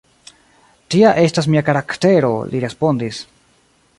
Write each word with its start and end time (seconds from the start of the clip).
Tia 0.93 1.11
estas 1.25 1.49
mia 1.55 1.63
karaktero, 1.69 2.33
li 2.55 2.65
respondis. 2.67 3.23